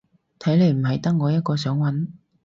[0.39, 2.07] 睇嚟唔係得我一個想搵